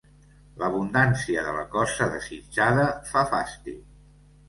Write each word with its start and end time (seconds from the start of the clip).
L'abundància 0.61 1.45
de 1.49 1.53
la 1.59 1.67
cosa 1.77 2.09
desitjada 2.17 2.91
fa 3.15 3.27
fastig. 3.37 3.83